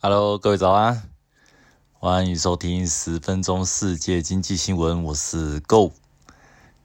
[0.00, 1.10] Hello，各位早安，
[1.92, 5.92] 欢迎收听十分钟世界经济新闻，我是 Go。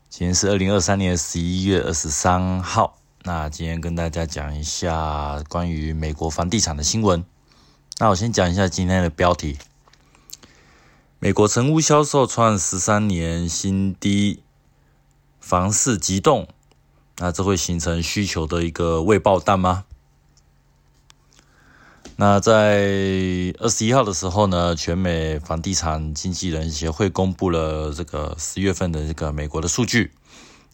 [0.09, 7.23] 今天是二零二三年十一月二十三号，那今天跟大家讲一下关于美国房地产的新闻。
[7.99, 9.59] 那我先讲一下今天的标题：
[11.19, 14.41] 美国成屋销售创十三年新低，
[15.39, 16.47] 房市急动，
[17.17, 19.85] 那这会形成需求的一个未爆弹吗？
[22.15, 30.11] 那在二十一号的时候呢，全美房地产经纪人协会公布了这个十月份的这个美国的数据。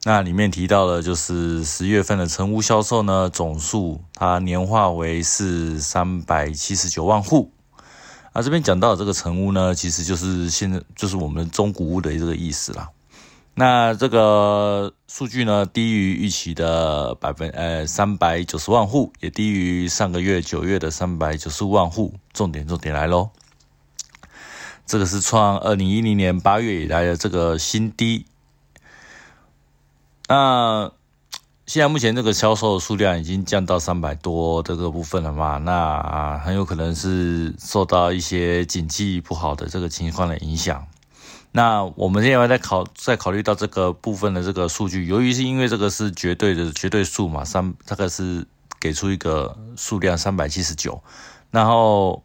[0.04, 7.52] 那里面提到了，就是十月份的成屋销售呢，总数它年化为是三百七十九万户。
[8.34, 12.90] 啊，这边讲到这个成屋呢，其实就是现在就是我们中古屋的这个意思啦。
[13.56, 22.14] 那这个数据呢，低于预期的百分呃三百九十万户，也低于上个月九月的三百九十五万户。
[22.32, 23.32] 重点重点来喽，
[24.86, 28.26] 这个是创二零一零年八月以来的这个新低。
[30.30, 30.92] 那
[31.66, 35.58] 现在目前这个销售数量已经降到三百多这个部分了嘛？
[35.58, 40.88] 那很有可能是受到一些景气不好的这个情况的影响。
[41.52, 48.46] 那我们现在在考，在考虑到这个部分的这个数据，由于是因为这个是绝对的绝对数嘛，三这个是
[48.80, 51.02] 给出一个数量三百七十九，
[51.50, 52.22] 然后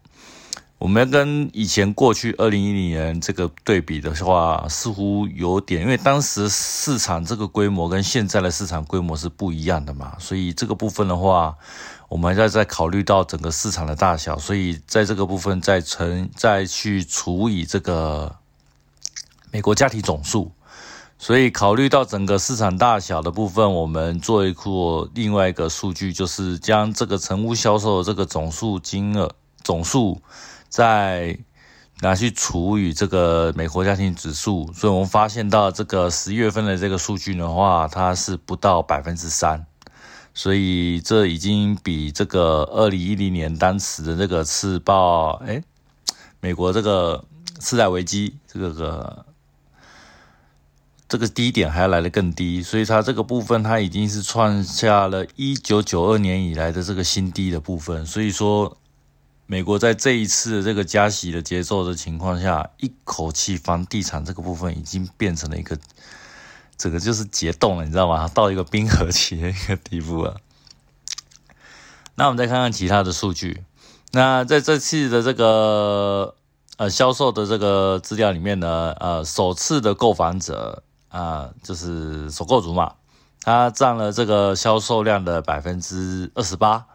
[0.77, 11.57] 我们跟以前过去二零一零年这个对比的话，似乎有点，因为当时市场这个规模跟现在的市场规模是不一样的嘛，所以这个部分的话，
[12.09, 18.35] 我们还在在考虑到整个市场的大小，所以在这个部分再乘再去除以这个。
[19.55, 20.51] 美国家庭总数，
[21.17, 29.31] 所以考虑到整个市场大小的部分，我们做一个另外一个数据，就是将这个成屋销售的这个总数金额
[29.63, 30.21] 总数，
[30.67, 31.39] 再
[32.01, 39.65] 拿去除以这个美国家庭指数，所以我们发现到这个十月份的这个数据的话，它是不到百分之三，
[40.33, 45.63] 所以这已经比这个二零一零年当时的这个次报，哎，
[46.41, 47.23] 美国这个
[47.57, 49.25] 次贷危机这个。
[51.07, 58.03] 这个低点还要来得更低，所以它这个部分它已经是创下了一九九二年以来的这个新低的部分。
[58.07, 58.75] 所以说，
[59.45, 65.77] 美国在这一次的这个加息的节奏的情况下，一口气房地产这个部分已经变成了一个，
[66.75, 68.27] 这个就是结冻了，你知道吗？
[68.29, 70.37] 到一个冰河期的一个地步了。
[72.15, 73.63] 那我们再看看其他的数据。
[74.11, 76.33] 那在这次的这个
[76.77, 80.81] 呃销售的这个资料里面呢，呃，首次的购房者。
[81.15, 82.91] 啊，就是首购族嘛，
[83.41, 86.85] 它占了这个销售量的百分之二十八。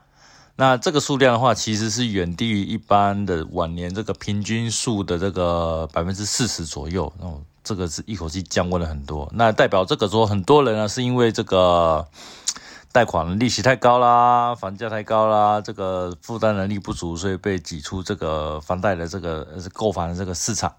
[0.56, 7.10] 那这个数量的话，其实是远低于一般的晚年这个平均数的这个百分之四十左右。
[7.18, 9.26] 哦，这个是一口气降温了很多。
[9.32, 12.06] 那代表这个说，很多人呢是因为这个
[12.92, 20.70] 贷款利息太高啦，房价太高啦，这个负担能力不足，所以被挤出这个房贷的这个购房的这个市场。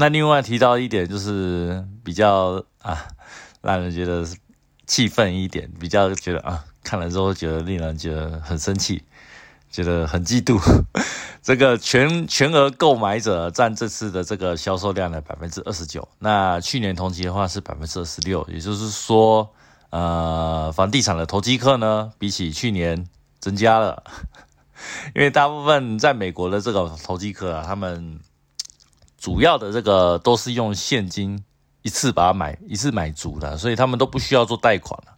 [0.00, 3.08] 那另外提到一点，就是比较啊，
[3.60, 4.24] 让人觉得
[4.86, 9.02] 气愤一点，比较觉得啊，看了之后觉得令人觉得很生气，
[9.72, 10.56] 觉得很嫉妒。
[11.42, 19.52] 这个全全额购买者占这次的这个销售量的百分之二十九，那去年同期的话是百分之二十六，也就是说，
[19.90, 23.04] 呃，房地产的投机客呢，比起去年
[23.40, 24.04] 增加了，
[25.16, 28.20] 因为大部分在美国的这个投机客啊，他们。
[29.18, 31.44] 主要的这个都是用现金
[31.82, 35.12] 一次把它买一次买足的，所以他们都不需要做贷款了。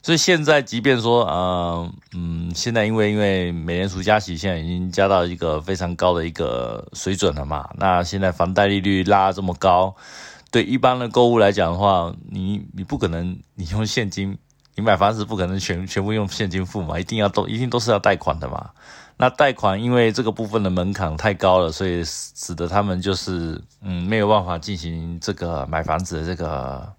[0.00, 7.68] 所以现在即便说，呃，嗯，现在因为因为美联储加息，现在已经加到一个非常高的一个水准了嘛。
[7.76, 9.94] 那现在房贷利率拉这么高，
[10.52, 14.38] 对一般的购物来讲的话，你你不可能你用现金，
[14.78, 18.70] 你买房子不可能全全部用现金付嘛，一定要都一定都是要贷款的嘛。
[19.16, 26.92] 那贷款因为这个部分的门槛太高了，所以使得他们就是嗯没有办法进行这个买房子的这个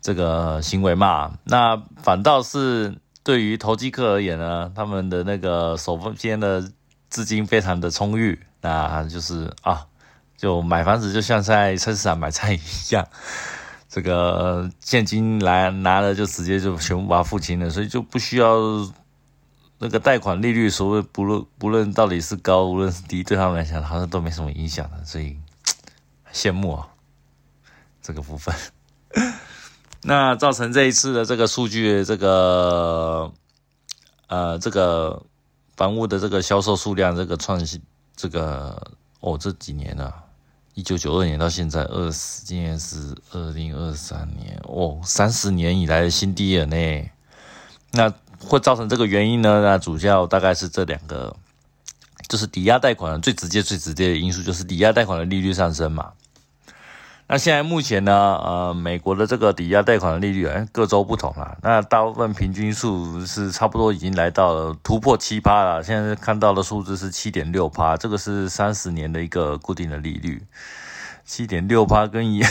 [0.00, 1.32] 这个行为嘛。
[1.42, 6.70] 那反倒是对于投机客而言呢，他们的那个手边的
[7.08, 9.86] 资金非常的充裕，那就是啊，
[10.36, 12.60] 就买房子就像在菜市场买菜一
[12.94, 13.08] 样，
[13.90, 18.56] 这个现金来拿了就直接就全部把它付清了，所以就不需要。
[19.82, 25.34] 那个贷款利率，所谓不论不论到底是高，无论是低，对他们来讲好像都没什么影响的，所以
[26.34, 26.86] 羡慕啊
[28.02, 28.54] 这个部分。
[30.02, 33.32] 那造成这一次的这个数据，这个
[34.26, 35.22] 呃这个
[35.78, 37.80] 房屋的这个销售数量这个创新，
[38.14, 40.12] 这个哦这几年呢，
[40.74, 47.10] 一九九二年到现在二十，今年是二零二三年哦，三十年以来的新低了呢。
[47.92, 49.60] 那会造成这个原因呢？
[49.62, 51.36] 那主要大概是这两个，
[52.28, 56.12] 就是抵押贷款最直接、最直接的因素就是抵押贷款的利率上升嘛。
[57.32, 61.56] 那现在目前呢，呃，美国的这个抵押贷款的利率啊，各州不同啦。
[61.62, 65.80] 那大部分平均数是差不多已经来到了突破七趴了。
[65.80, 70.42] 现在看到的数字是七点六趴，这个是三十年的一个固定的利率。
[71.24, 72.42] 七点六趴跟一，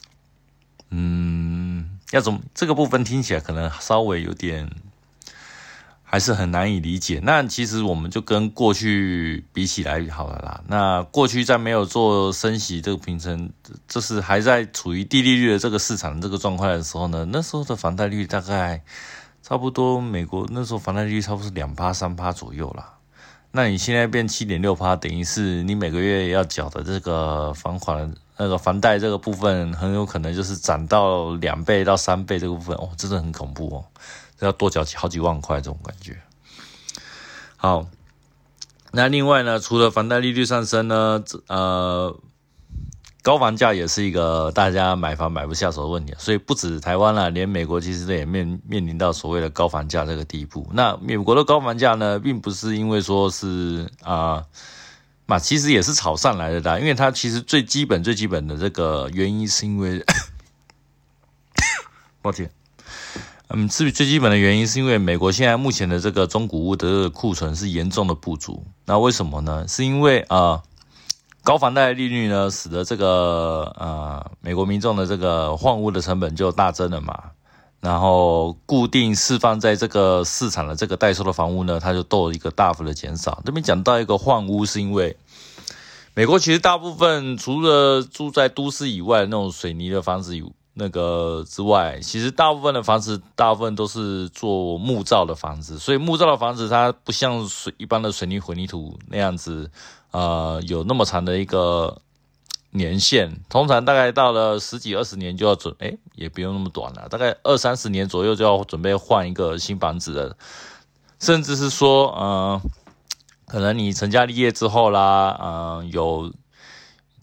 [0.92, 4.70] 嗯，要怎么这个部分听起来可能稍微有点。
[6.08, 7.20] 还是很难以理解。
[7.22, 10.62] 那其实我们就跟过去比起来好了啦。
[10.68, 13.50] 那过去在没有做升息这个平衡，
[13.88, 18.80] 就是还在处于低利率的这个市场这个状况的时候呢，那时候的房贷率大概
[19.42, 22.94] 差不多，美国那时候房贷率差不多是两趴三趴左右啦。
[23.50, 33.84] 那你现在变七点六趴，等于是你每个月要缴的这个房款那个房贷这个部分，很有可能就是涨到两倍到三倍这个部分哦，真的很恐怖哦。
[34.40, 36.20] 要多缴好几万块，这种感觉。
[37.56, 37.86] 好，
[38.92, 42.18] 那另外呢，除了房贷利率上升呢，呃，
[43.22, 46.14] 高房价也是一个大家买房买不下手的问题。
[46.18, 50.68] 所以不止台湾啦，连美国其实也面面临到所谓的高房价这个地步。
[50.72, 54.44] 那美国的高房价呢，并不是因为说是啊，
[55.24, 56.78] 嘛，其实也是炒上来的啦。
[56.78, 60.04] 因为它其实最基本最基本的这个原因，是因为，
[62.22, 62.50] 抱歉。
[63.48, 68.64] 嗯，至于最基本的原因，是因为美国现在目前的这个中古屋的库存是严重的不足。
[68.86, 69.64] 那为什么呢？
[69.68, 70.64] 是因为啊，
[71.44, 77.16] 高房贷利率呢，使得这个呃美国民众的这个换屋的成本就大增了嘛。
[77.78, 83.40] 然后固定释放在这个市场的这个待售的房屋呢，它就都一个大幅的减少。
[83.44, 85.16] 这边讲到一个换屋，是因为
[86.14, 90.50] 美国其实大部分除了住在都市以外，那种水泥的房子有。
[90.78, 99.70] 那个之外，其实大部分的房子，大部分都是做木造的房子，所以木造的房子它不像水一般的水泥混凝土那样子，
[100.10, 102.02] 呃，有那么长的一个
[102.72, 110.36] 年限，通常大概到了十几二十年就要准，哎，也不用那么短了，大概二三十年左右就要准备换一个新房子了，
[111.18, 112.60] 甚至是说，呃，
[113.46, 116.30] 可能你成家立业之后啦，嗯，有。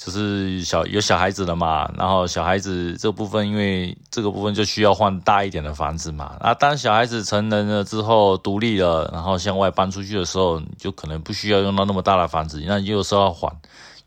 [0.06, 6.36] 就是小有小孩子了嘛，然后小孩子这部分，因为这个部分就需要换大一点的房子嘛。
[6.42, 12.62] 那当小孩子成人了之后，独立了，然后向外搬出去的时候，就可能不需要用到那么大的房子。
[12.68, 13.56] 那有时候要还，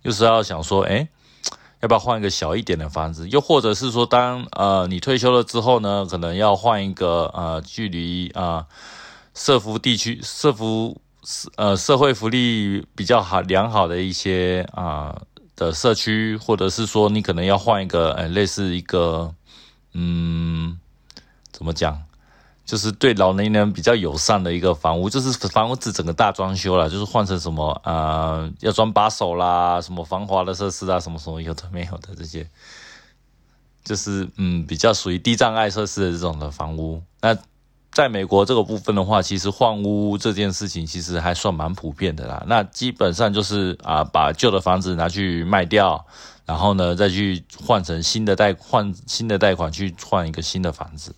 [0.03, 1.09] 有时候要想说，哎，
[1.81, 3.27] 要不要换一个小一点的房子？
[3.31, 8.67] 又或者是说，当呃你退休了之后呢，可能要换一个呃距离啊
[9.33, 11.01] 社福地区、社福
[11.57, 15.17] 呃社会福利比较好、良好的一些啊。
[15.57, 19.35] 的社区，或者是说你可能要换一个，呃，类似一个，
[19.95, 20.79] 嗯，
[21.51, 22.03] 怎么讲，
[22.65, 32.49] 就是对老年人比较友善的一个房屋，就是房屋子整个大装修了，就是换成什么，呃，要装把手啦，什么防滑的设施啊，什么什么有的没有的这些，
[33.83, 37.37] 就是嗯，比较属于低障碍设施的这种的房屋，那。
[37.97, 42.45] 在美国这个部分的话，其实换屋这件事情其实还算蛮普遍的啦。
[42.47, 46.05] 那基本上就是啊，把旧的房子拿去卖掉，
[46.45, 51.15] 然后呢再去换成新的贷换新的贷款去换一个新的房子。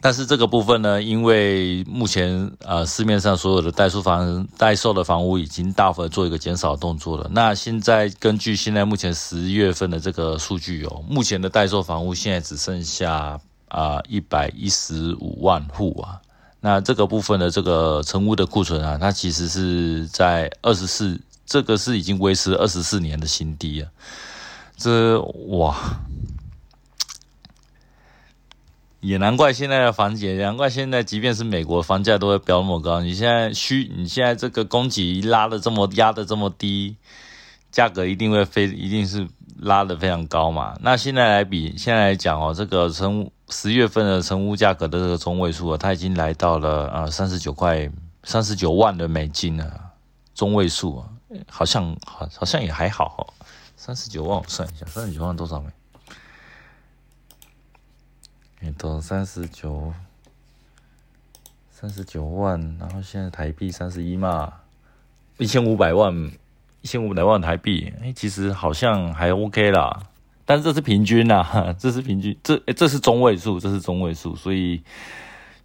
[0.00, 7.28] 但是这个部分呢，因为目前呃市面上所有的代售房代售的房屋已经大幅做一个减少动作了。
[7.34, 13.38] 那现在根据现在目前十月份的这个数据哦，目前的代售房屋现在只剩下。
[13.68, 16.20] 啊，一百一十五万户啊，
[16.60, 23.90] 那这个部分的这个成屋的库存啊，它其实是在二十四，这个是已经维持二十四年的新低啊。
[24.76, 25.76] 这哇，
[29.00, 33.00] 也难怪现在的房价，难怪现在即便是美国房价都会飙那么高。
[33.00, 36.96] 你现在需，你现在这个供给拉的这么压的这么低，
[37.70, 39.26] 价格一定会非一定是
[39.58, 40.76] 拉的非常高嘛。
[40.80, 47.90] 那现在来比，现在来讲哦，这个成十月份的成屋价格的这个中位数啊，它已经来到了呃三十九块
[48.24, 49.92] 三十九万的美金了，
[50.34, 51.08] 中位数啊，
[51.48, 53.26] 好像好好像也还好哈，
[53.76, 55.70] 三十九万我算一下，三十九万多少美？
[58.60, 59.92] 哎，都三十九，
[61.70, 64.52] 三十九万，然后现在台币三十一嘛，
[65.36, 66.32] 一千五百万，
[66.82, 70.00] 一千五百万台币，哎，其实好像还 OK 啦。
[70.44, 74.80] 但是这是平均啦， 这是平均，这这是中位数，这是中位数，所以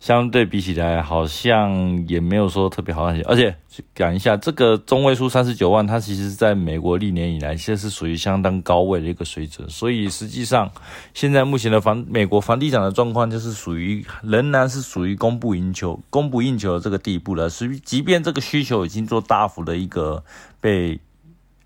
[0.04, 3.22] 相对比起来，好像也没有说特别好看些。
[3.22, 3.56] 而且
[3.96, 9.70] 讲一下，这个中位数三十九万，它其实在美国历年以来，现在是属于相当高位的一个水准。
[9.70, 10.70] 所以实际上，
[11.14, 17.48] 现在目前的房美国房地产的状况，就是属于仍然是属于供不应求、供不应求的这个地步了。
[17.48, 20.22] 所以，即便这个需求已经做大幅的一个
[20.60, 21.00] 被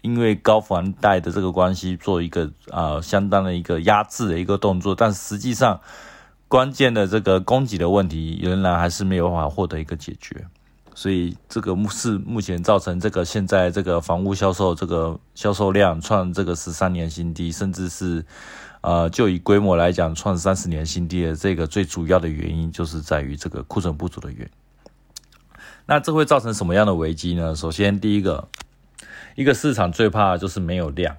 [0.03, 5.79] 因为高房贷的这个关系做一个啊相当的一个压制的一个动作，但实际上。
[6.47, 10.45] 关键的这个供给的问题仍然还是没有办法获得一个解决，
[10.95, 18.25] 所以这个目是目前造成这个现在这个房屋销售这个销售量创这个十三年新低，甚至是
[18.81, 24.49] 呃就以规模来讲创三十年新低的这个最主要的原因，就是在于这个库存不足的原。
[25.85, 27.55] 那这会造成什么样的危机呢？
[27.55, 28.47] 首先，第一个，
[29.35, 31.15] 一个市场最怕就是没有量。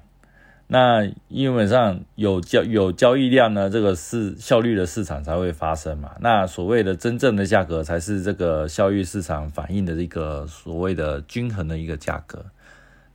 [0.71, 6.11] 那基本上有交有交易量呢，这个是效率的市场才会发生嘛。
[6.21, 12.45] 那所谓的真正的价格，才是这个效率市场反映的一个所谓的均衡的一个价格。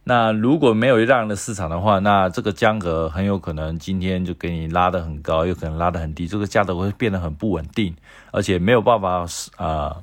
[0.03, 7.95] 那如果没有量的市场的话，那这个价格很有可能今天就给你拉得很高，有可能拉得很低，这个价格会变得很不稳定，
[8.31, 9.25] 而且没有办法
[9.57, 9.98] 啊。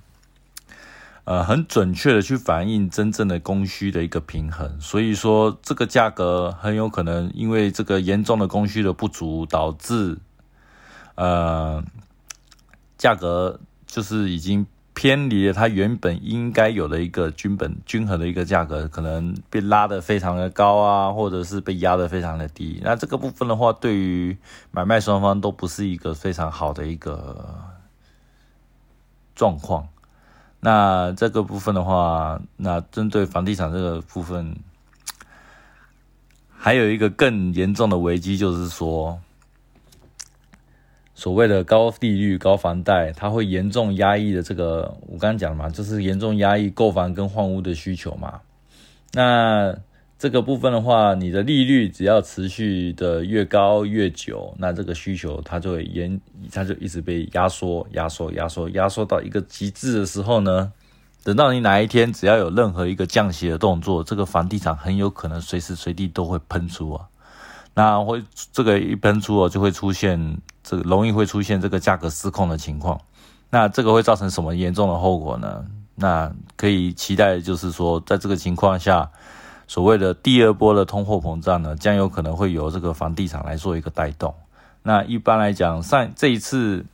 [1.30, 10.18] 呃，很准确的去反映真正的供需的一个平衡，所以说这个价格很有可能因为这个严重的供需的不足，导致
[11.14, 11.84] 呃
[12.98, 22.80] 价格就是已经偏离了它原本应该有的一个均本均衡的一个价格，可能被拉得非常的高啊，或者是被压得非常的低。
[22.82, 24.36] 那这个部分的话，对于
[24.72, 27.54] 买卖双方都不是一个非常好的一个
[29.36, 29.86] 状况。
[30.60, 34.54] 那这个部分的话，那针对房地产这个部分，
[36.50, 39.18] 还有一个更严重的危机，就是说，
[41.14, 48.40] 所谓的高利率、高房贷，它会严重压抑的这个，我刚刚讲嘛，就是严重压抑购房跟换屋的需求嘛。
[49.12, 49.74] 那
[50.20, 56.20] 这个部分的话，你的利率只要持续的越高越久，那这个需求它就会延，
[56.52, 60.70] 它就一直被压缩、压缩、压缩、压缩到一个极致的时候呢，
[61.24, 67.08] 等到你哪一天只要有任何一个降息的动作，这个房地产很有可能随时随地都会喷出啊。
[67.72, 68.22] 那会
[68.52, 73.00] 这个一喷出哦，就会出现这个容易会出现这个价格失控的情况。
[73.48, 75.64] 那这个会造成什么严重的后果呢？
[75.94, 79.10] 那可以期待的就是说，在这个情况下。
[79.70, 84.34] 所谓的第二波的通货膨胀呢，将有可能会由这个房地产来做一个带动。
[84.82, 86.84] 那一般来讲，上这一次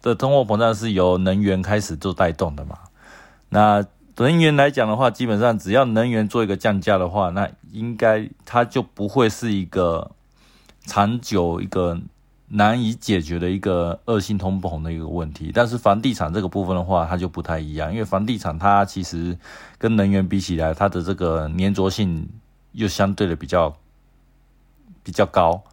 [0.00, 2.78] 的通货膨胀是由能源开始做带动的嘛？
[3.48, 10.12] 那能源来讲的话，基本上只要能源做一个降价的话，那应该它就不会是一个
[10.86, 11.98] 长久一个。
[12.48, 19.36] 难以解决的一个恶性通膨的一个问题，但是房地产这个部分的话，它就不太一样，因为房地产它其实
[19.78, 22.28] 跟能源比起来，它的这个粘着性
[22.72, 23.74] 又相对的比较
[25.02, 25.64] 比较高，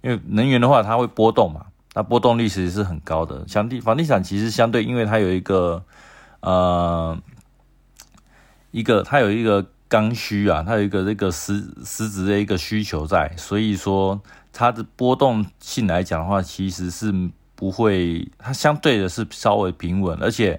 [0.00, 3.46] 因为能源的话它会波动嘛，它波动率其实是很高的。
[3.46, 5.84] 相地房地产其实相对，因为它有一个
[6.40, 7.16] 呃
[8.70, 14.20] 一个它有一个刚需啊，它有一个这个实实质的一个需求在，所以说。
[14.58, 17.12] 它的波动性来讲的话，其实是
[17.54, 20.58] 不会，它相对的是稍微平稳，而且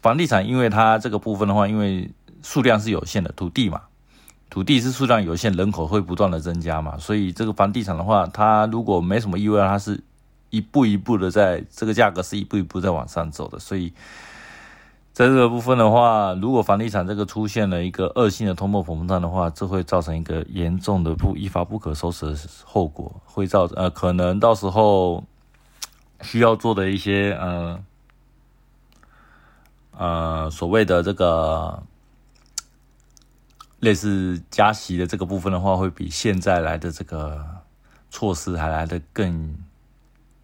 [0.00, 2.10] 房地产因为它这个部分的话，因为
[2.42, 3.82] 数量是有限的，土地嘛，
[4.48, 10.02] 土地是数量有限，人口会不断的增加嘛，所以这个房地产的话，它如果没什么意外，它是
[10.48, 13.92] 一步一步的在这个价格是一步一步在往上走的，所以。
[15.12, 25.24] 在这个部分的话，如果房地产这个出现了一个恶性的通货膨胀的话，这会造成一个严重的不一发不可收拾的后果，会造呃可能到时候
[26.22, 27.84] 需要做的一些呃
[29.98, 31.82] 呃所谓的这个
[33.80, 37.44] 类似加息的这个部分的话，会比现在来的这个
[38.10, 39.56] 措施还来的更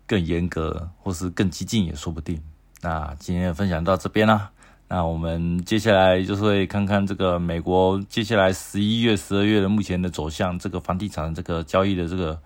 [0.06, 2.42] 更严格，或是更激进也说不定。
[2.82, 4.50] 那今天分享到这边啦。
[4.88, 12.38] 那我们接下来就是会看看这个美国接下来十一月、十二月的目前的走向，这个房地产这个交易的这个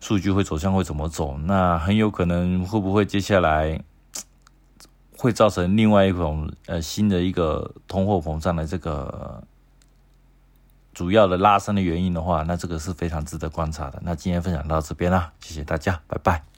[0.00, 1.38] 数据会走向会怎么走？
[1.38, 3.80] 那很有可能会不会接下来
[5.16, 9.44] 会造成另外一种呃新的一个通货膨胀的这个
[10.92, 14.02] 主要的拉升的原因的话，那这个是非常值得观察的。
[14.02, 16.51] 那今天分享到这边啦，谢谢大家，拜拜。